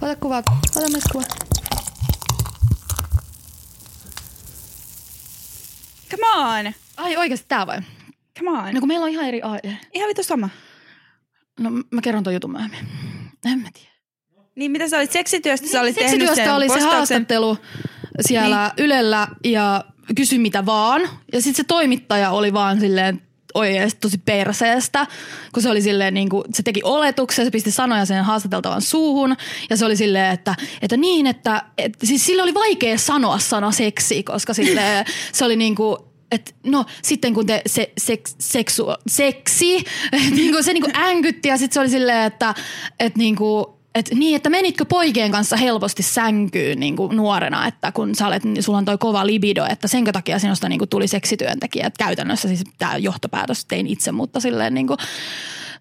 [0.00, 0.38] Ota kuva.
[0.76, 1.24] Ota myös kuva.
[6.10, 6.72] Come on.
[6.96, 7.80] Ai oikeasti tää vai?
[8.38, 8.74] Come on.
[8.74, 9.78] No kun meillä on ihan eri aihe.
[9.94, 10.48] Ihan vitu sama.
[11.60, 12.78] No mä kerron ton jutun myöhemmin.
[13.46, 13.88] En mä tiedä.
[14.54, 15.66] Niin mitä sä olit seksityöstä?
[15.68, 16.96] Sä olit tehnyt Seksityöstä sen oli se postauksen.
[16.96, 17.58] haastattelu
[18.20, 18.86] siellä niin.
[18.86, 19.84] Ylellä ja
[20.16, 21.02] kysy mitä vaan.
[21.32, 23.22] Ja sitten se toimittaja oli vaan silleen
[23.54, 25.06] oikeasti tosi perseestä,
[25.52, 29.36] kun se oli silleen niin kuin, se teki oletuksen, se pisti sanoja sen haastateltavan suuhun
[29.70, 33.70] ja se oli silleen, että, että niin, että, että siis sille oli vaikea sanoa sana
[33.70, 35.96] seksi, koska silleen, se oli niin kuin,
[36.32, 39.84] et no sitten kun te se, seks, seksu, seksi,
[40.36, 42.54] niin kuin se niin kuin änkytti ja sitten se oli silleen, että
[43.00, 47.92] et niin kuin, et niin, että menitkö poikien kanssa helposti sänkyyn niin kuin nuorena, että
[47.92, 50.88] kun sä olet, niin sulla on toi kova libido, että senkö takia sinusta niin kuin
[50.88, 51.86] tuli seksityöntekijä.
[51.86, 54.98] Et käytännössä siis tämä johtopäätös tein itse, mutta silleen niin kuin,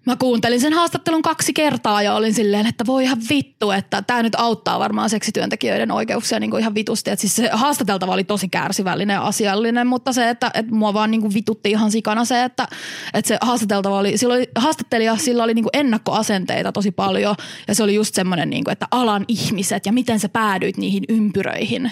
[0.07, 4.23] Mä kuuntelin sen haastattelun kaksi kertaa ja olin silleen, että voi ihan vittu, että tämä
[4.23, 7.09] nyt auttaa varmaan seksityöntekijöiden oikeuksia niin kuin ihan vitusti.
[7.09, 11.11] Et siis se haastateltava oli tosi kärsivällinen ja asiallinen, mutta se, että, että mua vaan
[11.11, 12.67] niin kuin vitutti ihan sikana se, että,
[13.13, 17.35] että se haastateltava oli, sillä oli, haastattelija, sillä oli niin kuin ennakkoasenteita tosi paljon
[17.67, 21.03] ja se oli just semmoinen, niin kuin, että alan ihmiset ja miten sä päädyit niihin
[21.09, 21.91] ympyröihin.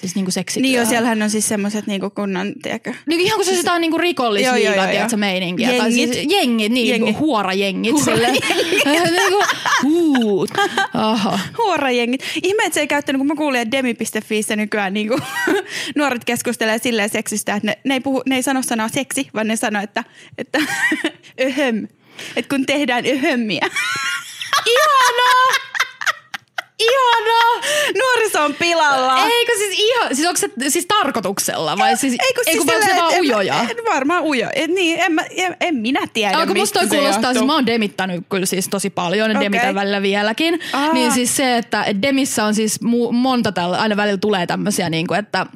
[0.00, 0.72] Siis niin kuin seksityöhön.
[0.72, 2.94] Niin jo, siellähän on siis semmoiset niinku kunnon, tiedätkö?
[3.06, 5.18] Niin ihan kuin se sitä on niinku Joo, joo, rikollisliiga, joo, tiedätkö, joo.
[5.18, 5.68] meininkiä.
[5.68, 6.12] Tai Jengit.
[6.12, 7.06] siis jengit, niin, Jengi.
[7.06, 7.18] Jengi.
[7.18, 7.92] huorajengit.
[7.92, 8.44] Huorajengit.
[9.18, 9.44] niinku,
[9.82, 10.50] huut.
[10.94, 11.38] Aha.
[11.58, 12.22] Huorajengit.
[12.42, 15.22] Ihme, että se ei käyttänyt, kun mä kuulin, että demi.fiissä nykyään niin kuin,
[15.96, 19.48] nuoret keskustelee silleen seksistä, että ne, ne, ei puhu, ne ei sano sanaa seksi, vaan
[19.48, 20.04] ne sanoo, että,
[20.38, 20.58] että
[21.46, 21.88] öhöm.
[22.36, 23.66] Että kun tehdään öhömmiä.
[24.66, 25.77] Ihanaa!
[26.82, 27.70] Ihanaa!
[27.98, 29.26] Nuoriso on pilalla.
[29.26, 32.82] Eikö siis ihan, siis onko se siis tarkoituksella vai siis, Ei, kun ei, siis silleen,
[32.94, 33.54] se vaan ujoja?
[33.60, 34.48] En, en varmaan ujo.
[34.54, 37.32] Et niin, en, mä, en, en minä tiedä, Alko mistä toi se kuulostaa, johtuu.
[37.34, 39.44] siis mä oon demittänyt kyllä siis tosi paljon, ja Okei.
[39.44, 40.60] demitän välillä vieläkin.
[40.72, 40.92] Aa.
[40.92, 44.90] Niin siis se, että et demissä on siis mu- monta tällä, aina välillä tulee tämmöisiä
[44.90, 45.46] niin kuin, että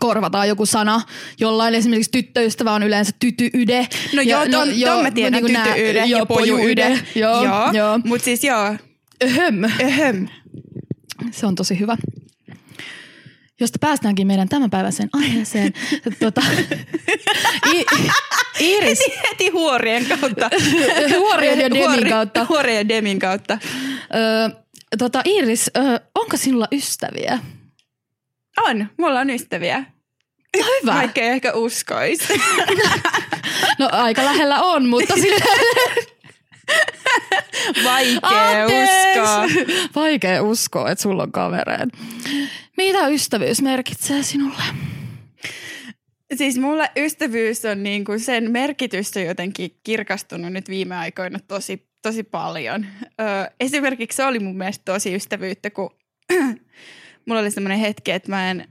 [0.00, 1.00] korvataan joku sana.
[1.40, 3.86] Jollain esimerkiksi tyttöystävä on yleensä tytyyde.
[4.14, 6.98] No joo, ton, ton mä tiedän, niinku nää- tytöyde joo, ja pojuyde.
[7.14, 7.70] Joo, joo.
[7.72, 8.00] joo.
[8.04, 8.74] Mutta siis joo,
[9.24, 9.64] Öhöm.
[9.80, 10.28] öhöm.
[11.32, 11.96] Se on tosi hyvä.
[13.60, 15.72] Josta päästäänkin meidän tämänpäiväiseen aiheeseen.
[16.20, 16.42] tota,
[17.74, 17.84] I,
[18.60, 20.50] Iiris, Heti, heti huorien kautta.
[21.18, 22.46] Huorien ja Demin kautta.
[22.48, 23.58] Huorien ja Demin kautta.
[24.14, 24.50] ö,
[24.98, 27.38] tota, Iiris, ö, onko sinulla ystäviä?
[28.66, 29.84] On, mulla on ystäviä.
[30.56, 30.94] No hyvä.
[30.94, 32.24] Vaikka ei ehkä uskoisi.
[33.78, 35.44] No aika lähellä on, mutta sille
[37.84, 39.44] Vaikea uskoa.
[39.96, 41.98] Vaikea uskoa, että sulla on kavereita.
[42.76, 44.62] Mitä ystävyys merkitsee sinulle?
[46.34, 52.22] Siis mulle ystävyys on niinku sen merkitys on jotenkin kirkastunut nyt viime aikoina tosi, tosi
[52.22, 52.86] paljon.
[53.20, 55.90] Ö, esimerkiksi se oli mun mielestä tosi ystävyyttä, kun
[57.26, 58.68] mulla oli semmoinen hetki, että mä en,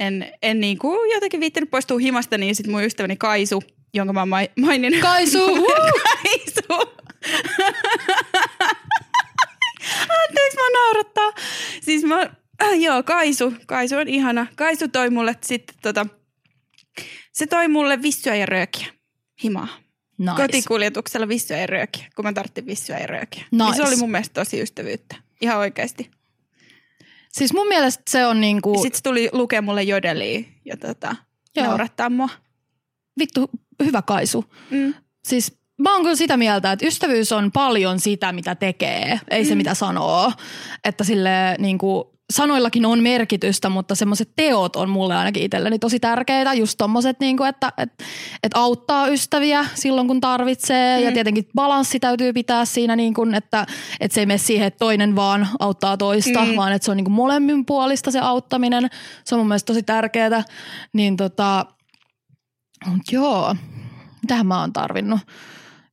[0.00, 3.62] en, en niinku jotenkin viittänyt poistua himasta, niin sit mun ystäväni Kaisu,
[3.94, 5.00] jonka mä oon mai- maininnut.
[5.00, 5.66] Kaisu!
[6.02, 6.94] Kaisu.
[10.64, 11.32] Mä naurattaa.
[11.80, 12.20] Siis mä,
[12.62, 13.54] äh, joo, Kaisu.
[13.66, 14.46] Kaisu on ihana.
[14.56, 16.06] Kaisu toi mulle sitten tota,
[17.32, 18.86] se toi mulle vissyä ja röökiä.
[19.44, 19.68] Himaa.
[20.18, 20.32] Nice.
[20.36, 23.44] Kotikuljetuksella vissyä ja röökiä, kun mä tarvitsin vissyä ja röökiä.
[23.50, 23.64] Nice.
[23.64, 25.16] Niin se oli mun mielestä tosi ystävyyttä.
[25.40, 26.10] Ihan oikeasti.
[27.32, 31.16] Siis mun mielestä se on niinku, Sitten se tuli lukea mulle jodeliä ja tota,
[31.56, 31.66] Joo.
[31.66, 32.28] naurattaa mua.
[33.18, 33.50] vittu
[33.84, 34.44] hyvä Kaisu.
[34.70, 34.94] Mm.
[35.24, 39.54] Siis mä oon kyllä sitä mieltä, että ystävyys on paljon sitä, mitä tekee, ei se
[39.54, 40.32] mitä sanoo.
[40.84, 46.54] Että sille niinku, sanoillakin on merkitystä, mutta semmoiset teot on mulle ainakin itselleni tosi tärkeitä.
[46.54, 47.92] Just tommoset, niinku, että et,
[48.42, 50.98] et auttaa ystäviä silloin, kun tarvitsee.
[50.98, 51.04] Mm.
[51.04, 53.66] Ja tietenkin balanssi täytyy pitää siinä, niinku, että
[54.00, 56.56] et se ei mene siihen, että toinen vaan auttaa toista, mm.
[56.56, 58.90] vaan että se on niinku molemmin puolista se auttaminen.
[59.24, 60.44] Se on mun mielestä tosi tärkeää.
[60.92, 61.66] Niin tota,
[63.12, 63.56] joo,
[64.22, 65.20] mitähän mä oon tarvinnut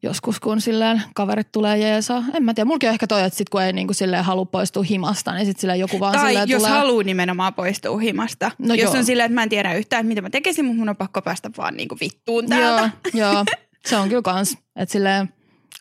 [0.03, 2.23] joskus, kun silleen kaverit tulee jeesaa.
[2.33, 4.83] En mä tiedä, mulki on ehkä toi, että sit kun ei niinku silleen halua poistua
[4.83, 6.77] himasta, niin sit silleen joku vaan Tai silleen jos tulee.
[6.77, 8.51] haluaa nimenomaan poistua himasta.
[8.59, 8.97] No jos joo.
[8.97, 11.49] on silleen, että mä en tiedä yhtään, mitä mä tekisin, mutta mun on pakko päästä
[11.57, 12.89] vaan niinku vittuun täältä.
[13.13, 13.45] Joo, joo,
[13.89, 14.57] se on kyllä kans.
[14.75, 15.29] Että silleen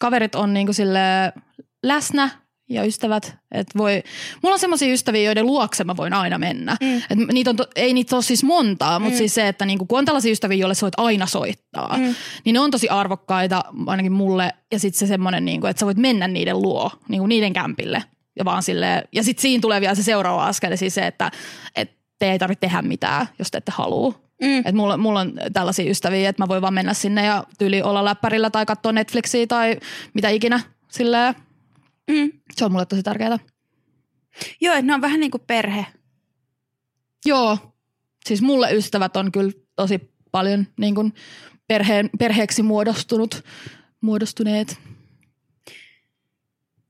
[0.01, 1.33] kaverit on niinku silleen
[1.83, 2.31] läsnä
[2.71, 4.03] ja ystävät, että voi,
[4.43, 6.77] mulla on semmoisia ystäviä, joiden luokse mä voin aina mennä.
[6.81, 6.97] Mm.
[6.97, 9.19] Et niitä on, to, ei niitä ole siis montaa, mutta mm.
[9.19, 12.15] siis se, että niinku, kun on tällaisia ystäviä, joille sä voit aina soittaa, mm.
[12.45, 14.53] niin ne on tosi arvokkaita ainakin mulle.
[14.73, 18.05] Ja sitten se semmoinen, niinku, että sä voit mennä niiden luo, niinku niiden kämpille.
[18.37, 21.31] Ja, vaan silleen, ja sitten siinä tulee vielä se seuraava askel, siis se, että
[21.77, 24.15] et, te ei tarvitse tehdä mitään, jos te ette halua.
[24.43, 24.63] Mm.
[24.65, 28.05] Et mulla, mulla on tällaisia ystäviä, että mä voin vaan mennä sinne ja tyyli olla
[28.05, 29.77] läppärillä tai katsoa Netflixiä tai
[30.15, 30.61] mitä ikinä.
[30.89, 31.35] Silleen.
[32.11, 32.31] Mm.
[32.53, 33.39] Se on mulle tosi tärkeää.
[34.61, 35.87] Joo, että ne on vähän niin kuin perhe.
[37.27, 37.59] Joo,
[38.27, 41.13] siis mulle ystävät on kyllä tosi paljon niin kuin
[41.69, 43.45] perheen, perheeksi muodostunut,
[44.01, 44.79] muodostuneet.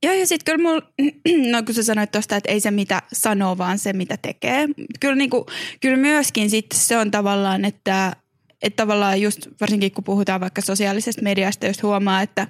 [0.02, 0.82] Joo, ja sitten kyllä mulla,
[1.52, 4.68] no kun sä sanoit tuosta, että ei se mitä sanoo, vaan se mitä tekee.
[5.00, 5.46] Kyllä, niinku,
[5.80, 8.16] kyllä myöskin sitten se on tavallaan, että,
[8.62, 12.48] että tavallaan just varsinkin kun puhutaan vaikka sosiaalisesta mediasta, just huomaa, että,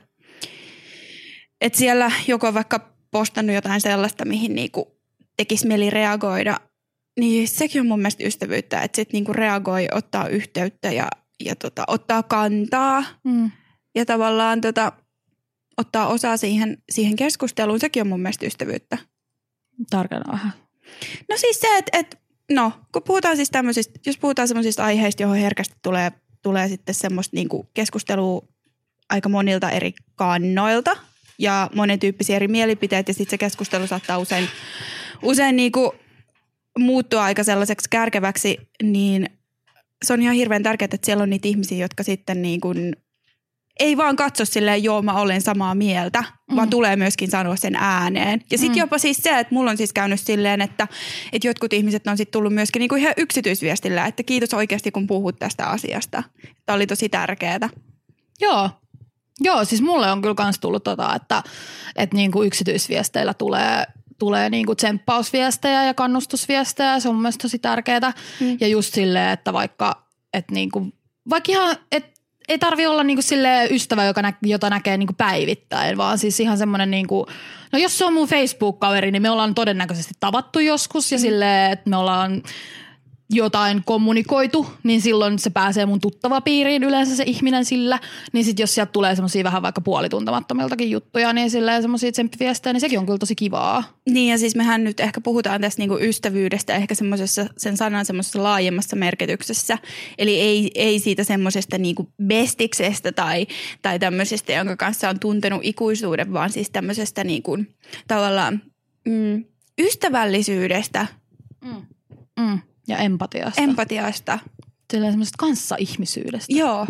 [1.60, 5.00] että siellä joku on vaikka postannut jotain sellaista, mihin niinku
[5.36, 6.60] tekisi mieli reagoida,
[7.20, 11.08] niin sekin on mun mielestä ystävyyttä, että sitten niinku reagoi, ottaa yhteyttä ja,
[11.44, 13.50] ja tota, ottaa kantaa Mm.
[13.94, 14.92] ja tavallaan tota,
[15.76, 18.98] ottaa osaa siihen, siihen keskusteluun, sekin on mun mielestä ystävyyttä.
[19.90, 20.52] Tarkenna vähän.
[21.28, 22.18] No siis se, että et,
[22.50, 26.12] no, kun puhutaan siis tämmöisistä, jos puhutaan semmoisista aiheista, johon herkästi tulee,
[26.42, 28.48] tulee sitten semmoista niinku keskustelua
[29.10, 30.96] aika monilta eri kannoilta
[31.40, 34.48] ja monentyyppisiä eri mielipiteitä ja sitten se keskustelu saattaa usein,
[35.22, 35.94] usein niinku
[36.78, 39.30] muuttua aika sellaiseksi kärkeväksi, niin
[40.04, 42.96] se on ihan hirveän tärkeää, että siellä on niitä ihmisiä, jotka sitten niin kuin
[43.80, 46.56] ei vaan katso silleen, joo mä olen samaa mieltä, mm.
[46.56, 48.40] vaan tulee myöskin sanoa sen ääneen.
[48.50, 48.80] Ja sitten Mm.
[48.80, 50.88] jopa siis se, että mulla on siis käynyt silleen, että,
[51.32, 55.38] että jotkut ihmiset on sitten tullut myöskin niinku ihan yksityisviestillä, että kiitos oikeasti kun puhut
[55.38, 56.22] tästä asiasta.
[56.66, 57.70] Tämä oli tosi tärkeää.
[58.40, 58.70] Joo.
[59.40, 61.42] Joo, siis mulle on kyllä kans tullut tota, että,
[61.96, 63.86] että niinku yksityisviesteillä tulee,
[64.18, 67.00] tulee niinku tsemppausviestejä ja kannustusviestejä.
[67.00, 68.12] Se on mun mielestä tosi tärkeää.
[68.40, 68.56] Mm.
[68.60, 70.86] Ja just silleen, että vaikka, että niinku,
[71.30, 72.10] vaikka ihan, että
[72.48, 76.58] ei tarvi olla niinku sille ystävä, joka nä, jota näkee niinku päivittäin, vaan siis ihan
[76.58, 77.26] semmoinen niinku,
[77.72, 81.22] no jos se on mun Facebook-kaveri, niin me ollaan todennäköisesti tavattu joskus ja Mm.
[81.22, 82.42] silleen, että me ollaan
[83.30, 87.98] jotain kommunikoitu, niin silloin se pääsee mun tuttava piiriin yleensä se ihminen sillä.
[88.32, 92.80] Niin sit jos sieltä tulee semmoisia vähän vaikka puolituntemattomiltakin juttuja, niin silleen semmoisia tsemppiviestejä, niin
[92.80, 93.84] sekin on kyllä tosi kivaa.
[94.10, 98.42] Niin ja siis mehän nyt ehkä puhutaan tästä niinku ystävyydestä ehkä semmoisessa sen sanan semmoisessa
[98.42, 99.78] laajemmassa merkityksessä.
[100.18, 103.46] Eli ei, ei siitä semmoisesta niinku bestiksestä tai,
[103.82, 107.58] tai tämmöisestä, jonka kanssa on tuntenut ikuisuuden, vaan siis tämmöisestä niinku,
[108.08, 108.62] tavallaan
[109.08, 109.44] mm,
[109.78, 111.06] ystävällisyydestä,
[112.40, 112.60] Mm.
[112.90, 113.62] Ja empatiasta.
[113.62, 114.38] empatiasta.
[114.92, 116.54] silleen semmoisesta kanssaihmisyydestä.
[116.54, 116.86] Joo.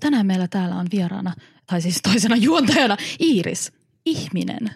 [0.00, 1.34] Tänään meillä täällä on vieraana,
[1.66, 3.72] tai siis toisena juontajana, Iiris.
[4.06, 4.64] Ihminen.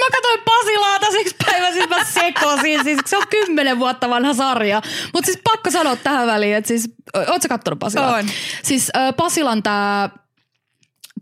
[0.00, 2.84] mä katsoin Pasilaa yksi päivä, siis mä sekosin.
[2.84, 4.82] Siis se on kymmenen vuotta vanha sarja.
[5.14, 8.14] Mutta siis pakko sanoa tähän väliin, että siis, ootko sä kattonut Pasilaa?
[8.14, 8.26] On.
[8.62, 10.10] Siis äh, Pasilan tää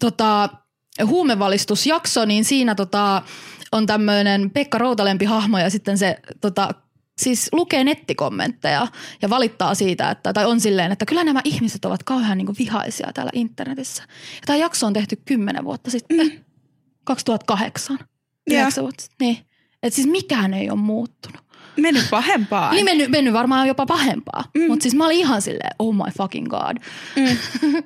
[0.01, 0.49] tota,
[1.07, 3.23] huumevalistusjakso, niin siinä tota,
[3.73, 6.69] on tämmöinen Pekka Routalempi hahmo ja sitten se tota,
[7.19, 8.87] siis lukee nettikommentteja
[9.23, 13.11] ja valittaa siitä, että, tai on silleen, että kyllä nämä ihmiset ovat kauhean niin vihaisia
[13.15, 14.03] täällä internetissä.
[14.35, 16.45] Ja tämä jakso on tehty kymmenen vuotta sitten, mm.
[17.05, 17.99] 2008.
[18.01, 18.61] Joo.
[18.61, 19.05] Yhdeksän vuotta.
[19.21, 19.39] Niin.
[19.83, 21.47] Et siis mikään ei ole muuttunut.
[21.77, 22.75] Mennyt pahempaan.
[22.75, 24.45] Niin mennyt, mennyt varmaan jopa pahempaa.
[24.55, 24.67] Mm.
[24.67, 26.77] Mutta siis mä olin ihan silleen, oh my fucking god.
[27.17, 27.37] Mm.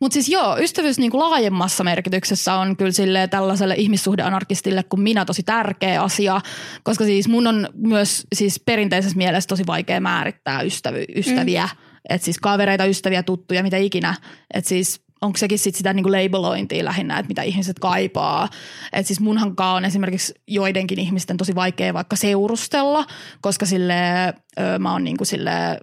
[0.00, 5.42] Mutta siis joo, ystävyys niinku laajemmassa merkityksessä on kyllä sille tällaiselle ihmissuhdeanarkistille kuin minä tosi
[5.42, 6.40] tärkeä asia,
[6.82, 11.96] koska siis mun on myös siis perinteisessä mielessä tosi vaikea määrittää ystävy, ystäviä, mm.
[12.08, 14.14] että siis kavereita, ystäviä, tuttuja, mitä ikinä,
[14.54, 18.48] että siis onko sekin sit sitä niinku labelointia lähinnä, että mitä ihmiset kaipaa.
[18.92, 23.06] Että siis munhankaan on esimerkiksi joidenkin ihmisten tosi vaikea vaikka seurustella,
[23.40, 23.94] koska sille
[24.28, 25.80] ö, mä oon niinku sille,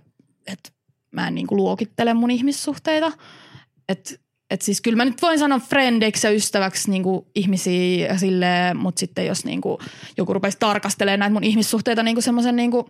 [0.47, 0.69] että
[1.11, 3.11] mä en niinku luokittele mun ihmissuhteita.
[3.89, 8.77] Et, et siis kyllä mä nyt voin sanoa friendiksi ja ystäväksi niinku ihmisiä ja silleen,
[8.77, 9.79] mutta sitten jos niinku
[10.17, 12.89] joku rupeisi tarkastelemaan näitä mun ihmissuhteita niinku semmoisen niinku,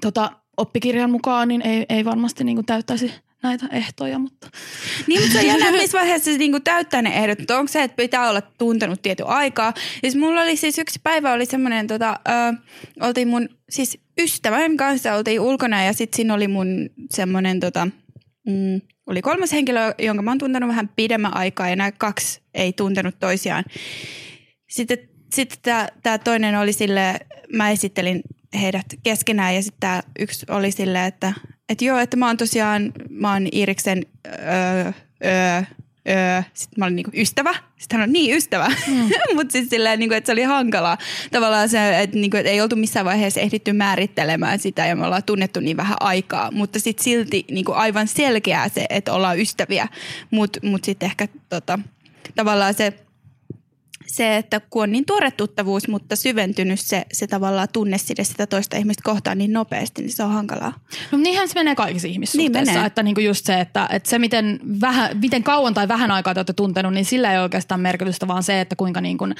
[0.00, 3.12] tota, oppikirjan mukaan, niin ei, ei varmasti niinku täyttäisi
[3.42, 4.50] näitä ehtoja, mutta
[5.06, 7.50] Niin, mutta jännä, missä vaiheessa se niinku täyttää ne ehdot.
[7.50, 9.74] Onko se, että pitää olla tuntenut tietyn aikaa.
[10.00, 12.56] Siis mulla oli siis yksi päivä oli semmoinen, tota, ö,
[13.00, 17.88] oltiin mun siis ystävän kanssa oltiin ulkona ja sitten siinä oli mun semmoinen, tota,
[18.46, 22.72] mm, oli kolmas henkilö, jonka mä oon tuntenut vähän pidemmän aikaa ja nämä kaksi ei
[22.72, 23.64] tuntenut toisiaan.
[24.70, 24.98] Sitten,
[25.34, 27.20] sitten tämä toinen oli sille,
[27.52, 28.22] mä esittelin
[28.60, 31.32] heidät keskenään ja sitten tämä yksi oli silleen, että,
[31.68, 34.92] että joo, että mä oon tosiaan, mä oon Iiriksen öö,
[35.24, 35.62] öö,
[36.08, 36.42] öö.
[36.54, 37.54] sitten mä olin niinku ystävä.
[37.78, 39.10] Sitten hän on niin ystävä, mm.
[39.36, 40.98] mutta siis silleen, niinku, että se oli hankalaa.
[41.30, 45.24] Tavallaan se, että, niinku, että ei oltu missään vaiheessa ehditty määrittelemään sitä ja me ollaan
[45.24, 46.50] tunnettu niin vähän aikaa.
[46.50, 49.88] Mutta sitten silti niinku, aivan selkeää se, että ollaan ystäviä.
[50.30, 51.78] Mutta mut sitten ehkä tota,
[52.34, 52.92] tavallaan se
[54.14, 58.76] se, että kun on niin tuore tuttavuus, mutta syventynyt se, se tavallaan tunneside sitä toista
[58.76, 60.72] ihmistä kohtaan niin nopeasti, niin se on hankalaa.
[61.12, 62.72] No niinhän se menee kaikissa ihmissuhteissa.
[62.72, 66.34] Niin että niinku just se, että, että se miten, vähän, miten kauan tai vähän aikaa
[66.34, 69.34] te olette tuntenut, niin sillä ei oikeastaan merkitystä, vaan se, että kuinka niin kuin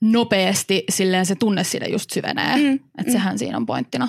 [0.00, 2.56] nopeasti silleen se tunneside just syvenee.
[2.56, 3.12] Mm, että mm.
[3.12, 4.08] sehän siinä on pointtina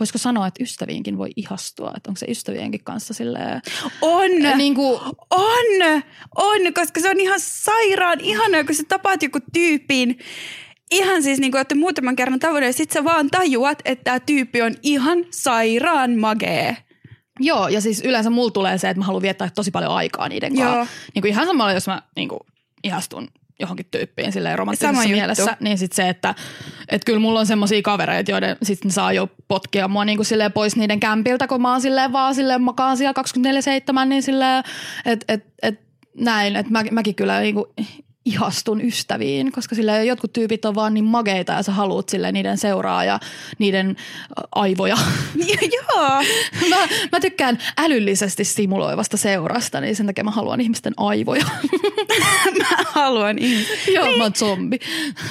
[0.00, 1.92] voisiko sanoa, että ystäviinkin voi ihastua?
[1.96, 3.62] Että onko se ystävienkin kanssa silleen...
[4.00, 4.30] On!
[4.56, 5.00] Niin kuin...
[5.30, 6.02] On!
[6.36, 10.18] On, koska se on ihan sairaan ihanaa, kun sä tapaat joku tyypin,
[10.90, 14.20] ihan siis niin kuin olette muutaman kerran tavoin ja sit sä vaan tajuat, että tämä
[14.20, 16.76] tyyppi on ihan sairaan magee.
[17.40, 20.56] Joo, ja siis yleensä mulla tulee se, että mä haluan viettää tosi paljon aikaa niiden
[20.56, 20.94] kanssa.
[21.14, 22.40] Niin kuin ihan samalla, jos mä niin kuin,
[22.84, 23.28] ihastun
[23.60, 26.34] johonkin tyyppiin silleen romanttisessa mielessä, niin sitten se, että
[26.88, 30.52] et kyllä mulla on semmoisia kavereita, joiden sitten saa jo potkia mua niin kuin silleen
[30.52, 33.22] pois niiden kämpiltä, kun mä oon silleen vaan silleen makaan siellä
[34.02, 34.64] 24-7, niin silleen,
[35.04, 35.80] että et, et,
[36.14, 37.66] näin, että mä, mäkin kyllä niin kuin
[38.24, 42.58] ihastun ystäviin, koska sillä jotkut tyypit on vaan niin mageita ja sä haluut sille niiden
[42.58, 43.20] seuraa ja
[43.58, 43.96] niiden
[44.52, 44.96] aivoja.
[45.76, 46.22] Joo.
[46.70, 46.76] mä,
[47.12, 51.46] mä tykkään älyllisesti simuloivasta seurasta, niin sen takia mä haluan ihmisten aivoja.
[52.58, 53.94] mä haluan ihmisten.
[53.94, 54.18] Joo, niin.
[54.18, 54.78] mä oon zombi.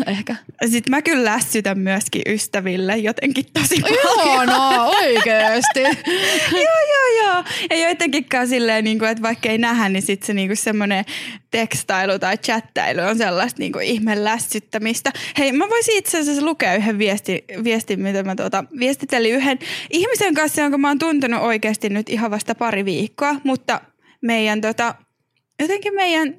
[0.07, 0.35] Ehkä.
[0.65, 3.99] Sitten mä kyllä lässytän myöskin ystäville jotenkin tosi paljon.
[4.17, 5.79] Joo, no oikeesti.
[6.51, 7.43] joo, joo, joo.
[7.69, 11.05] Ja jotenkin silleen, niin kuin, että vaikka ei nähdä, niin sitten se niin semmoinen
[11.51, 15.11] tekstailu tai chattailu on sellaista niin kuin ihme lässyttämistä.
[15.37, 20.33] Hei, mä voisin itse asiassa lukea yhden viesti, viestin, mitä mä tuota, viestitelin yhden ihmisen
[20.33, 23.81] kanssa, jonka mä oon tuntenut oikeasti nyt ihan vasta pari viikkoa, mutta
[24.21, 24.95] meidän tota,
[25.59, 26.35] jotenkin meidän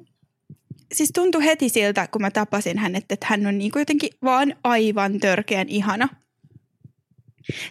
[0.93, 5.19] siis tuntui heti siltä, kun mä tapasin hänet, että hän on niin jotenkin vaan aivan
[5.19, 6.09] törkeän ihana.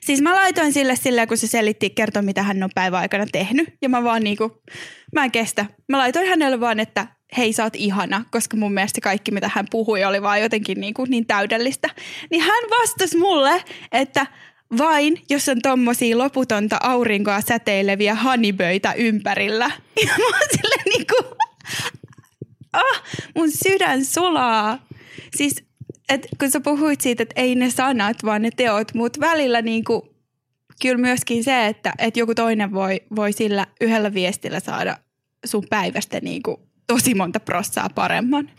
[0.01, 3.69] Siis mä laitoin sille silleen, kun se selitti, kertoi mitä hän on päivän aikana tehnyt.
[3.83, 4.63] Ja mä vaan niinku,
[5.15, 5.67] mä en kestä.
[5.89, 7.07] Mä laitoin hänelle vaan, että
[7.37, 10.95] hei sä oot ihana, koska mun mielestä kaikki mitä hän puhui oli vaan jotenkin niin,
[10.95, 11.89] kuin niin täydellistä.
[12.31, 14.27] niin hän vastasi mulle, että
[14.79, 19.71] vain jos on tommosia loputonta aurinkoa säteileviä haniböitä ympärillä.
[20.07, 21.39] Ja mä oon silleen niin kuin,
[22.73, 23.03] ah,
[23.37, 24.87] mun sydän sulaa.
[25.37, 25.65] Siis,
[26.09, 29.85] et kun sä puhuit siitä, että ei ne sanat, vaan ne teot, mutta välillä niin
[29.85, 30.03] kuin,
[30.83, 34.99] kyllä myöskin se, että, että joku toinen voi, voi sillä yhdellä viestillä saada
[35.45, 36.57] sun päivästä niin kuin
[36.95, 38.51] tosi monta prossaa paremman.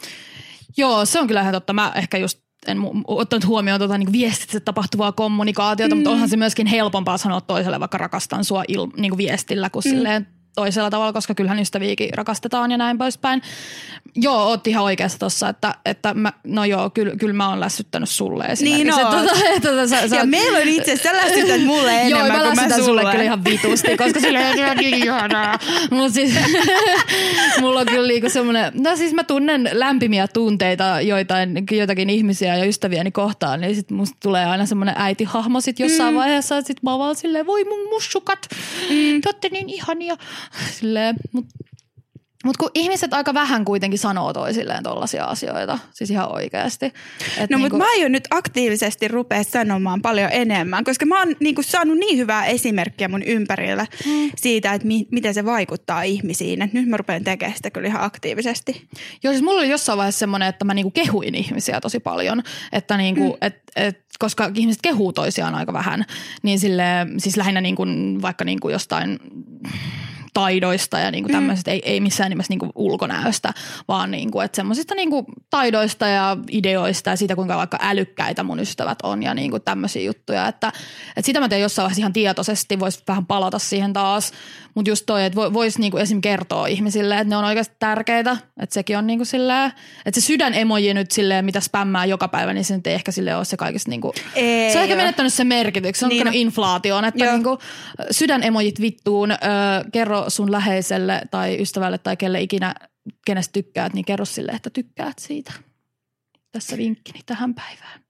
[0.77, 1.73] Joo, se on kyllä ihan totta.
[1.73, 5.99] Mä ehkä just en ottanut huomioon tuota, niin viestitse tapahtuvaa kommunikaatiota, mm.
[5.99, 9.89] mutta onhan se myöskin helpompaa sanoa toiselle vaikka rakastan sua il, niin viestillä kuin mm.
[9.89, 13.41] silleen toisella tavalla, koska kyllähän ystäviäkin rakastetaan ja näin poispäin.
[14.15, 18.09] Joo, oot ihan oikeassa tossa, että, että mä, no joo, kyllä, kyllä mä oon lässyttänyt
[18.09, 18.83] sulle esimerkiksi.
[18.83, 18.97] Niin no.
[18.97, 22.43] Tuota, tuota, sä, sä, ja meillä on itse asiassa, sä lässytät mulle enemmän joo, mä
[22.43, 22.83] kuin mä sulle.
[22.83, 24.39] sulle kyllä ihan vitusti, koska sille
[24.71, 25.59] on niin ihanaa.
[25.91, 26.33] Mutta siis
[27.61, 32.65] mulla on kyllä niinku semmoinen, no siis mä tunnen lämpimiä tunteita joitain, joitakin ihmisiä ja
[32.65, 36.17] ystäviäni kohtaan, niin sit musta tulee aina semmoinen äitihahmo sit jossain mm.
[36.17, 38.39] vaiheessa, että sit mä vaan silleen, voi mun mussukat,
[38.89, 39.21] mm.
[39.41, 40.17] te niin ihania.
[40.79, 41.53] Silleen, mutta
[42.43, 46.85] mutta kun ihmiset aika vähän kuitenkin sanoo toisilleen tollaisia asioita, siis ihan oikeasti.
[46.85, 46.93] Et
[47.49, 47.59] no niinku...
[47.59, 52.17] mutta mä aion nyt aktiivisesti rupea sanomaan paljon enemmän, koska mä oon niinku saanut niin
[52.17, 54.31] hyvää esimerkkiä mun ympärillä hmm.
[54.35, 56.61] siitä, että mi- miten se vaikuttaa ihmisiin.
[56.61, 58.87] Et nyt mä rupean tekemään sitä kyllä ihan aktiivisesti.
[59.23, 62.97] Joo, siis mulla oli jossain vaiheessa semmoinen, että mä niinku kehuin ihmisiä tosi paljon, että
[62.97, 63.37] niinku, hmm.
[63.41, 66.05] et, et, koska ihmiset kehuu toisiaan aika vähän,
[66.43, 66.83] niin sille,
[67.17, 67.85] siis lähinnä niinku,
[68.21, 69.19] vaikka niinku jostain
[70.33, 71.73] taidoista ja niin kuin tämmöisestä, mm.
[71.73, 73.53] ei, ei missään nimessä niin kuin ulkonäöstä,
[73.87, 78.43] vaan niin kuin, että semmoisista niin kuin taidoista ja ideoista ja siitä, kuinka vaikka älykkäitä
[78.43, 80.47] mun ystävät on ja niin kuin tämmöisiä juttuja.
[80.47, 80.67] Että,
[81.17, 84.31] että sitä mä teen jossain vaiheessa ihan tietoisesti, voisi vähän palata siihen taas,
[84.75, 86.21] mutta just toi, että voisi niin kuin esim.
[86.21, 89.71] kertoa ihmisille, että ne on oikeasti tärkeitä, että sekin on niin kuin silleen,
[90.05, 93.11] että se sydän emoji nyt silleen, mitä spämmää joka päivä, niin se nyt ei ehkä
[93.11, 96.09] sille ole se kaikista niin kuin, ei, se on ehkä menettänyt sen merkityksen, se on
[96.09, 96.31] niin, no.
[96.33, 97.57] inflaatioon, että niin kuin,
[98.11, 99.35] sydän emojit vittuun, ö,
[99.91, 102.75] kerro sun läheiselle tai ystävälle tai kelle ikinä,
[103.25, 105.53] kenestä tykkäät, niin kerro sille, että tykkäät siitä.
[106.51, 108.01] Tässä vinkkini tähän päivään.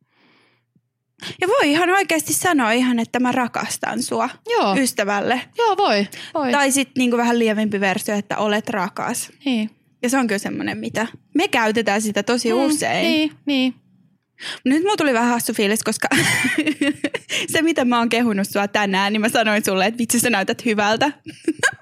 [1.42, 4.76] Ja voi ihan oikeasti sanoa ihan, että mä rakastan sua Joo.
[4.78, 5.42] ystävälle.
[5.58, 6.08] Joo, voi.
[6.34, 6.52] voi.
[6.52, 9.32] Tai sitten niinku vähän lievempi versio, että olet rakas.
[9.46, 9.70] Niin.
[10.02, 13.08] Ja se on kyllä semmoinen, mitä me käytetään sitä tosi mm, usein.
[13.08, 13.76] Niin, niin.
[14.66, 16.08] Nyt mulla tuli vähän hassu fiilis, koska
[17.52, 20.66] se, mitä mä oon kehunut sua tänään, niin mä sanoin sulle, että vitsi sä näytät
[20.66, 21.12] hyvältä.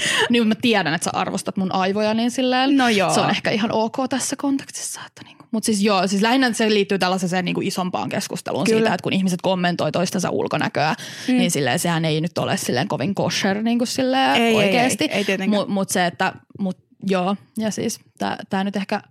[0.30, 3.14] niin mä tiedän, että sä arvostat mun aivoja, niin silleen no joo.
[3.14, 5.00] se on ehkä ihan ok tässä kontekstissa.
[5.06, 5.44] Että niinku.
[5.50, 8.78] Mutta siis joo, siis lähinnä se liittyy tällaiseen niinku isompaan keskusteluun Kyllä.
[8.78, 10.94] siitä, että kun ihmiset kommentoi toistensa ulkonäköä,
[11.28, 11.34] mm.
[11.34, 15.04] niin silleen sehän ei nyt ole silleen kovin kosher niin kuin silleen ei, oikeasti.
[15.04, 18.00] Ei, ei, ei Mutta mut se, että mut joo, ja siis
[18.50, 19.02] tämä nyt ehkä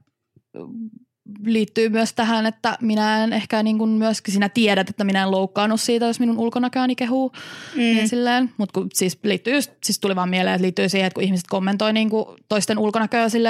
[1.46, 5.32] liittyy myös tähän, että minä en ehkä niin kuin myöskin sinä tiedät, että minä en
[5.32, 7.32] loukkaannut siitä, jos minun ulkonäköäni kehuu.
[7.76, 7.80] Mm.
[7.80, 11.24] Niin silleen, mutta siis liittyy just, siis tuli vaan mieleen, että liittyy siihen, että kun
[11.24, 13.50] ihmiset kommentoi niin kuin toisten ulkonäköä sille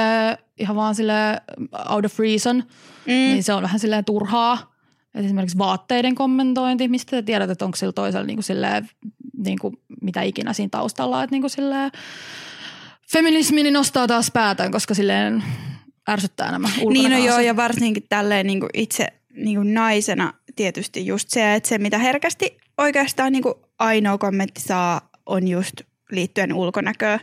[0.59, 1.13] ihan vaan sille
[1.89, 2.55] out of reason,
[3.05, 3.11] mm.
[3.11, 4.73] niin se on vähän silleen turhaa.
[5.15, 8.89] Et esimerkiksi vaatteiden kommentointi, mistä te tiedät, että onko sillä toisella niin kuin silleen,
[9.37, 11.91] niin kuin mitä ikinä siinä taustalla, että niin kuin silleen,
[13.11, 15.43] feminismi niin nostaa taas päätään, koska silleen
[16.09, 21.05] ärsyttää nämä Niin no joo, ja varsinkin tälleen niin kuin itse niin kuin naisena tietysti
[21.05, 25.73] just se, että se mitä herkästi oikeastaan niin kuin ainoa kommentti saa on just
[26.11, 27.19] liittyen ulkonäköön.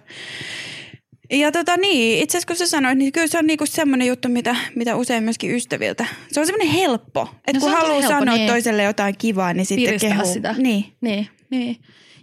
[1.31, 4.29] Ja tota niin, itse asiassa kun sä sanoit, niin kyllä se on niinku semmoinen juttu,
[4.29, 6.07] mitä, mitä usein myöskin ystäviltä.
[6.33, 8.51] Se on semmoinen helppo, että no kun haluaa helppo, sanoa niin.
[8.51, 10.33] toiselle jotain kivaa, niin sitten kehuu.
[10.33, 10.55] sitä.
[10.59, 10.85] Niin.
[11.01, 11.29] niin.
[11.51, 11.77] Niin,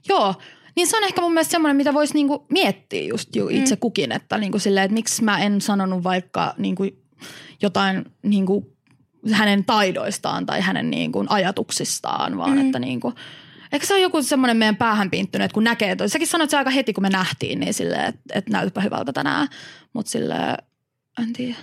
[0.10, 0.36] Joo,
[0.76, 3.80] niin se on ehkä mun mielestä semmoinen, mitä voisi niinku miettiä just ju itse mm.
[3.80, 6.84] kukin, että, niinku silleen, että miksi mä en sanonut vaikka niinku
[7.62, 8.76] jotain niinku
[9.32, 12.66] hänen taidoistaan tai hänen niinku ajatuksistaan, vaan mm.
[12.66, 13.14] että niinku,
[13.72, 16.10] Ehkä se on joku semmoinen meidän päähän pinttynyt, että kun näkee toi.
[16.10, 19.48] Säkin sanoit se aika heti, kun me nähtiin, niin silleen, että, että näytäpä hyvältä tänään.
[19.94, 20.58] Mutta silleen,
[21.22, 21.56] en tiedä.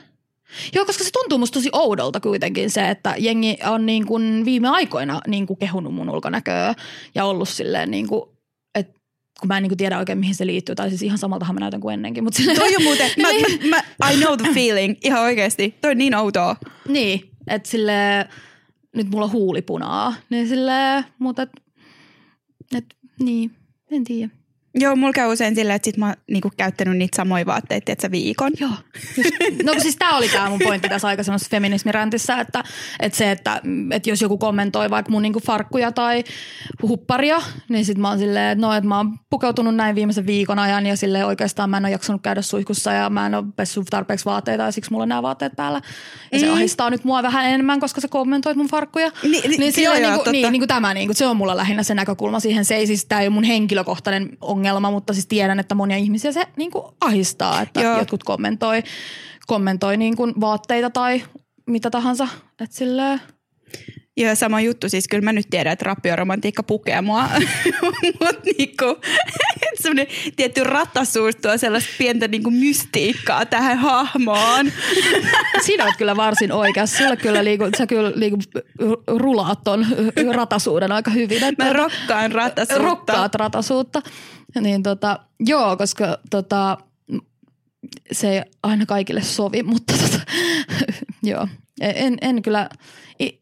[0.75, 4.69] Joo, koska se tuntuu musta tosi oudolta kuitenkin se, että jengi on niin kuin viime
[4.69, 6.75] aikoina niin kuin kehunut mun ulkonäköä
[7.15, 8.38] ja ollut silleen niin kuin, että
[9.41, 11.61] kun mä en niin kuin tiedä oikein mihin se liittyy, tai siis ihan samaltahan mä
[11.61, 12.25] näytän kuin ennenkin.
[12.25, 13.69] Mutta Toi on muuten, mä, niin.
[13.69, 15.75] mä, mä, I know the feeling, ihan oikeasti.
[15.81, 16.57] Toi on niin outoa.
[16.89, 18.29] Niin, että silleen,
[18.97, 21.51] nyt mulla on huulipunaa, niin silleen, mutta et,
[22.75, 22.85] et,
[23.21, 23.51] niin,
[23.91, 24.38] en tiedä.
[24.81, 28.11] Joo, mulla käy usein silleen, että sit mä oon niinku käyttänyt niitä samoja vaatteita, että
[28.11, 28.53] viikon.
[28.61, 28.71] Joo.
[29.65, 32.65] No siis tää oli tää mun pointti tässä aikaisemmassa feminismiräntissä, että,
[33.01, 33.61] että se, että,
[33.93, 36.25] että jos joku kommentoi vaikka mun niinku farkkuja tai
[36.83, 40.59] hupparia, niin sit mä oon silleen, että no, että mä oon pukeutunut näin viimeisen viikon
[40.59, 43.87] ajan ja silleen oikeastaan mä en ole jaksanut käydä suihkussa ja mä en ole pessyt
[43.91, 45.81] tarpeeksi vaatteita ja siksi mulla on nämä vaatteet päällä.
[46.33, 46.41] Ja mm.
[46.41, 49.11] se ahistaa nyt mua vähän enemmän, koska sä kommentoit mun farkkuja.
[49.23, 51.57] Ni, ni, niin, silleen, joo, niinku, niin, niin kuin tämä, niin kuin, se on mulla
[51.57, 52.65] lähinnä se näkökulma siihen.
[52.65, 55.97] Se ei siis, tää ei ole mun henkilökohtainen ongelma ongelma, mutta siis tiedän, että monia
[55.97, 57.99] ihmisiä se niin kuin ahistaa, että Joo.
[57.99, 58.83] jotkut kommentoi,
[59.47, 61.23] kommentoi niin kuin vaatteita tai
[61.67, 62.29] mitä tahansa.
[62.61, 63.21] Että silleen,
[64.19, 64.89] Joo, sama juttu.
[64.89, 67.25] Siis kyllä mä nyt tiedän, että rappioromantiikka pukee mua.
[67.83, 68.85] Mutta niinku,
[69.83, 74.67] semmoinen tietty ratasuus tuo sellaista pientä niinku mystiikkaa tähän hahmoon.
[75.67, 76.99] Sinä olet kyllä varsin oikeassa.
[76.99, 78.39] Sulla kyllä liiku, sä kyllä liiku,
[79.07, 79.87] rulaat ton
[80.35, 81.45] ratasuuden aika hyvin.
[81.45, 82.85] Että mä rokkaan ratasuutta.
[82.85, 84.03] Rokkaat ratasuutta.
[84.61, 86.79] Niin tota, joo, koska tota,
[88.13, 90.21] se ei aina kaikille sovi, mutta tota,
[91.23, 91.49] joo.
[91.81, 92.69] En, en kyllä,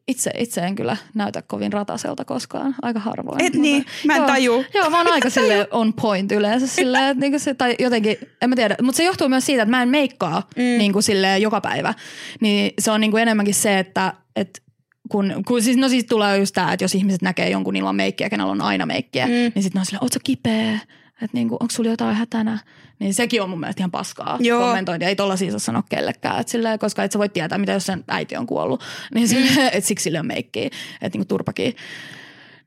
[0.09, 3.45] itse, itse en kyllä näytä kovin rataselta koskaan, aika harvoin.
[3.45, 4.65] Et niin, mä en joo, taju.
[4.75, 8.49] Joo, mä oon aika sille on point yleensä sille, että niinku se, tai jotenkin, en
[8.49, 10.63] mä tiedä, mutta se johtuu myös siitä, että mä en meikkaa mm.
[10.63, 11.95] niinku sille joka päivä.
[12.41, 14.61] Niin se on niinku enemmänkin se, että, että
[15.09, 18.31] kun, kun siis, no siis tulee just tää, että jos ihmiset näkee jonkun ilman meikkiä,
[18.31, 19.33] kenellä on aina meikkiä, mm.
[19.33, 20.79] niin sitten ne on silleen, ootko kipeä?
[21.23, 22.59] Että niinku, onko sulla jotain hätänä?
[22.99, 24.61] Niin sekin on mun mielestä ihan paskaa Joo.
[24.61, 25.09] kommentointia.
[25.09, 28.05] Ei tolla siis sanoa kellekään, et silleen, koska et sä voi tietää, mitä jos sen
[28.09, 28.83] äiti on kuollut.
[29.15, 29.69] Niin silleen, mm.
[29.73, 30.67] et siksi sille on meikkiä,
[31.03, 31.77] että niinku turpakin.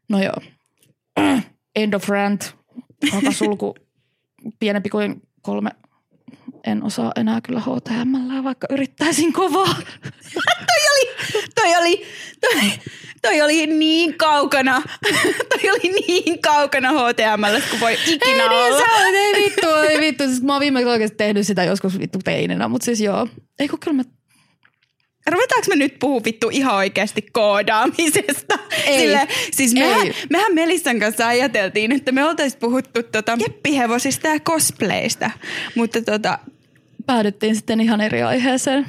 [0.09, 0.35] No joo.
[1.75, 2.55] End of rant.
[3.31, 3.75] sulku
[4.59, 5.71] pienempi kuin kolme
[6.71, 9.75] en osaa enää kyllä HTML, vaikka yrittäisin kovaa.
[10.69, 11.10] toi oli,
[11.55, 12.05] toi oli,
[12.41, 12.71] toi,
[13.21, 14.82] toi oli niin kaukana,
[15.49, 19.12] toi oli niin kaukana HTML, kun voi ikinä ei, niin, olla.
[19.12, 20.23] Niin, ei vittu, ei vittu.
[20.23, 23.27] Siis mä oon viimeksi oikeasti tehnyt sitä joskus vittu teininä, mutta siis joo.
[23.60, 24.03] Ei kun kyllä mä
[25.32, 28.60] Ruvetaanko me nyt puhua vittu ihan oikeasti koodaamisesta?
[28.86, 28.99] Ei.
[28.99, 30.13] Sille, siis mehän, Ei.
[30.29, 35.32] mehän Melissan kanssa ajateltiin, että me oltaisiin puhuttu tota keppihevosista ja cosplayista,
[35.75, 36.39] mutta tota,
[37.10, 38.86] päädyttiin sitten ihan eri aiheeseen.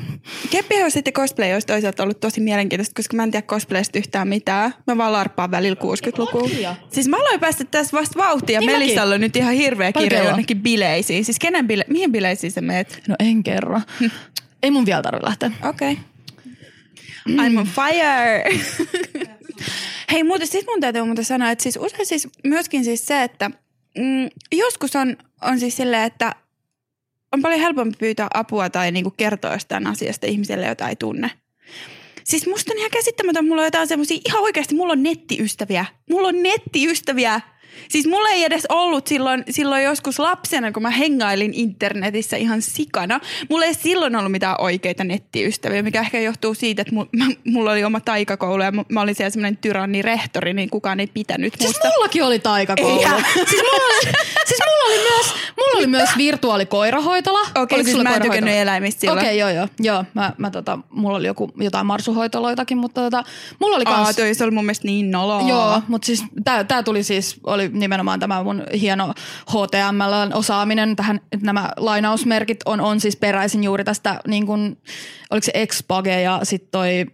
[0.50, 4.74] Keppihevoset ja cosplay olisi toisaalta ollut tosi mielenkiintoista, koska mä en tiedä cosplaysta yhtään mitään.
[4.86, 6.76] Mä vaan larppaan välillä 60-lukua.
[6.92, 8.60] Siis mä aloin päästä tässä vasta vauhtia.
[8.60, 11.24] Niin Melissalla on nyt ihan hirveä kirja jonnekin bileisiin.
[11.24, 13.02] Siis kenen bile- mihin bileisiin sä meet?
[13.08, 13.80] No en kerro.
[14.62, 15.50] Ei mun vielä tarvitse lähteä.
[15.68, 15.92] Okei.
[15.92, 17.46] Okay.
[17.46, 18.44] I'm on fire.
[20.12, 23.50] Hei muuten sit mun täytyy muuten sanoa, että siis usein siis myöskin siis se, että
[23.98, 26.34] mm, joskus on, on siis silleen, että
[27.32, 31.30] on paljon helpompi pyytää apua tai niinku kertoa jostain asiasta ihmiselle, jota ei tunne.
[32.24, 35.84] Siis musta on ihan käsittämätön, mulla on jotain semmoisia, ihan oikeasti mulla on nettiystäviä.
[36.10, 37.40] Mulla on nettiystäviä,
[37.88, 43.20] Siis mulla ei edes ollut silloin, silloin joskus lapsena, kun mä hengailin internetissä ihan sikana.
[43.50, 46.94] Mulla ei silloin ollut mitään oikeita nettiystäviä, mikä ehkä johtuu siitä, että
[47.52, 51.54] mulla oli oma taikakoulu ja mä olin siellä semmoinen tyranni rehtori, niin kukaan ei pitänyt
[51.58, 51.82] siis musta.
[51.82, 53.00] Siis mullakin oli taikakoulu.
[53.50, 54.12] Siis mulla oli,
[54.46, 57.40] siis mulla oli myös, mulla oli myös virtuaalikoirahoitola.
[57.40, 59.18] Okei, okay, siis mä en tykännyt eläimistä silloin.
[59.18, 59.68] Okei, okay, joo, joo.
[59.80, 63.24] joo mä, mä tota, mulla oli joku, jotain marsuhoitoloitakin, mutta tota,
[63.58, 64.06] mulla oli kans...
[64.06, 65.48] Aa, toi se oli mun mielestä niin noloa.
[65.48, 69.14] Joo, mutta siis tää, tää tuli siis, oli nimenomaan tämä mun hieno
[69.50, 70.96] HTML-osaaminen.
[70.96, 74.76] Tähän nämä lainausmerkit on, on siis peräisin juuri tästä, niin kun,
[75.30, 77.06] oliko se Xpage ja sitten toi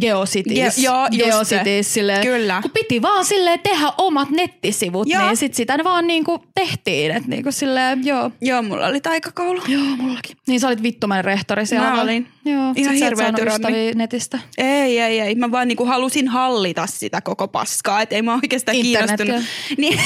[0.00, 0.76] Geocities.
[0.78, 2.58] Ge- joo, Geocities silleen, Kyllä.
[2.62, 5.26] Kun piti vaan silleen tehdä omat nettisivut, Joo.
[5.26, 7.10] niin sit sitä vaan niinku tehtiin.
[7.10, 8.30] Et niinku silleen, joo.
[8.40, 9.62] Joo, mulla oli taikakoulu.
[9.68, 10.36] Joo, mullakin.
[10.48, 11.90] Niin sä olit vittumainen rehtori siellä.
[11.90, 12.28] Mä olin.
[12.44, 13.66] Joo, Ihan sit sä et hirveä saanut tyranni.
[13.66, 14.38] ystäviä netistä.
[14.58, 15.34] Ei, ei, ei.
[15.34, 18.02] Mä vaan niinku halusin hallita sitä koko paskaa.
[18.02, 19.24] Et ei mä oikeastaan Internetkö?
[19.24, 19.78] kiinnostunut.
[19.78, 19.98] Niin,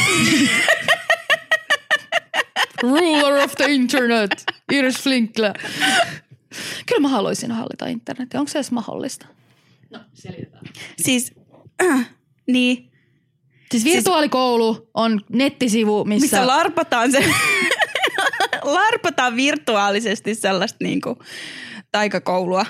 [2.83, 5.55] Ruler of the internet, Iris Flinkla.
[6.87, 8.41] Kyllä mä haluaisin hallita internetin.
[8.41, 9.27] Onko se edes mahdollista?
[9.91, 10.63] No, selitetään.
[10.99, 11.33] siis,
[11.83, 12.11] äh,
[12.47, 12.91] niin.
[13.71, 16.25] Siis virtuaalikoulu on nettisivu, missä...
[16.25, 17.25] Missä larpataan se,
[18.63, 21.19] larpataan virtuaalisesti sellaista niinku
[21.93, 22.67] taikakoulua.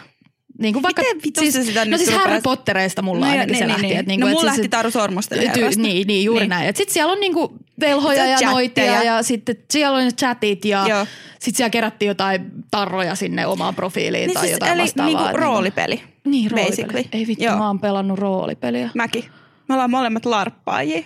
[0.61, 3.61] Niin kuin vaikka, Miten vitussa siis, sitä no siis Harry Pottereista mulla No ainakin se
[3.64, 3.87] niin, lähti.
[3.87, 4.09] niin, et niin.
[4.09, 6.49] niinku, No mulla siis- lähti Taru Sormusten Ty- niin, niin, juuri Niin.
[6.51, 6.68] näin.
[6.68, 8.51] Et sit siellä on niinku velhoja Se ja chatteja.
[8.53, 11.07] noitia ja sitten siellä on chatit ja Joo.
[11.33, 15.07] sitten siellä kerättiin jotain tarroja sinne omaan profiiliin Niin tai siis, jotain eli vastaavaa.
[15.14, 16.03] niinku Et roolipeli.
[16.25, 16.70] Niin, roolipeli.
[16.85, 17.05] basically.
[17.12, 17.57] Ei vittu, Joo.
[17.59, 18.90] mä oon pelannut roolipeliä.
[18.94, 19.25] Mäkin.
[19.68, 21.03] Me ollaan molemmat larppaajia.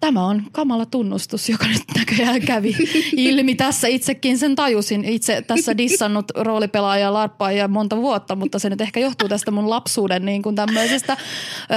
[0.00, 2.76] Tämä on kamala tunnustus, joka nyt näköjään kävi
[3.12, 3.88] ilmi tässä.
[3.88, 5.04] Itsekin sen tajusin.
[5.04, 10.24] Itse tässä dissannut roolipelaajaa, larppaajaa monta vuotta, mutta se nyt ehkä johtuu tästä mun lapsuuden
[10.24, 11.16] niin kuin tämmöisestä.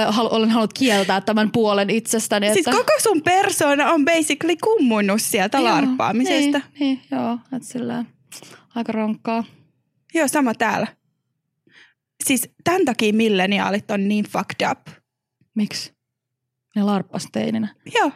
[0.08, 2.46] Hal- olen halunnut kieltää tämän puolen itsestäni.
[2.46, 6.58] Siis että, koko sun persona on basically kummunnut sieltä Joo, larppaamisesta.
[6.58, 8.04] Niin, niin joo, että sillä
[8.74, 9.44] aika rankkaa.
[10.14, 10.86] Joo, sama täällä.
[12.24, 14.78] Siis tämän takia milleniaalit on niin fucked up.
[15.54, 15.99] Miksi?
[16.76, 17.74] Ne larppas teininä.
[17.94, 18.12] Joo.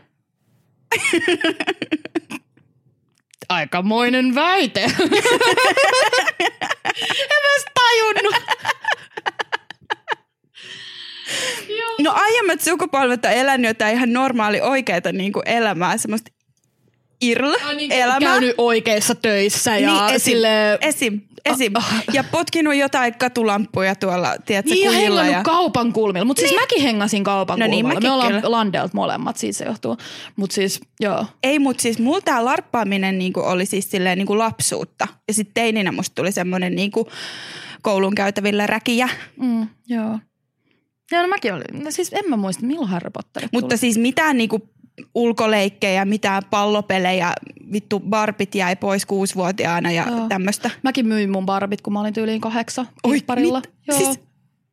[3.48, 4.80] Aikamoinen väite.
[4.80, 4.92] en
[7.42, 8.34] mä tajunnut.
[12.00, 16.30] No aiemmat sukupolvet on elänyt jotain ihan normaali oikeita niin kuin elämää, semmoista
[17.20, 18.20] irl-elämää.
[18.20, 20.78] Käynyt oikeissa töissä ja niin, esim, sille...
[20.80, 21.72] esim, esim.
[22.12, 25.42] Ja potkinut jotain katulampuja tuolla, tiedätkö, Niin ja hengannut Ja...
[25.42, 26.24] kaupan kulmilla.
[26.24, 27.94] Mutta siis mäkin hengasin kaupan No niin, kulmilla.
[27.94, 28.50] mäkin Me ollaan kyllä.
[28.50, 29.96] Landelt molemmat, siitä se johtuu.
[30.36, 31.26] Mutta siis, joo.
[31.42, 35.08] Ei, mutta siis mulla tää larppaaminen niinku oli siis silleen niinku lapsuutta.
[35.28, 37.08] Ja sitten teininä musta tuli semmoinen niinku
[37.82, 39.08] koulun käytävillä räkiä.
[39.40, 40.18] Mm, joo.
[41.12, 41.84] Ja no mäkin olin.
[41.84, 43.78] No siis en mä muista, milloin Harry Potter Mutta tuli.
[43.78, 44.68] siis mitään niinku
[45.14, 47.32] ulkoleikkejä, mitään pallopelejä,
[47.74, 50.28] vittu barbit jäi pois kuusivuotiaana ja Joo.
[50.28, 50.70] tämmöistä.
[50.82, 53.60] Mäkin myin mun barbit, kun mä olin tyyliin kahdeksan Oi, parilla.
[53.60, 53.98] mit- Joo.
[53.98, 54.20] Siis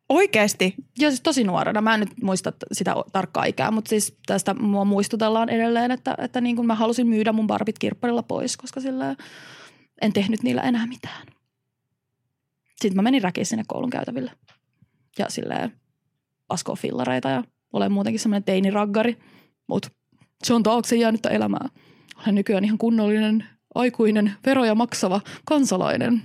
[0.10, 0.76] oikeesti?
[1.00, 1.82] Joo, siis tosi nuorena.
[1.82, 6.42] Mä en nyt muista sitä tarkkaa ikää, mutta siis tästä mua muistutellaan edelleen, että, että
[6.42, 9.16] niin kuin mä halusin myydä mun barbit kirpparilla pois, koska sillä
[10.02, 11.28] en tehnyt niillä enää mitään.
[12.82, 14.32] Sitten mä menin räkiin sinne koulun käytäville
[15.20, 15.72] ja silleen
[16.48, 19.18] paskoo fillareita ja olen muutenkin semmoinen teiniraggari,
[19.68, 19.90] mutta
[20.44, 21.70] se on taakse jäänyttä elämää.
[22.22, 26.24] Olen nykyään ihan kunnollinen, aikuinen, veroja maksava kansalainen.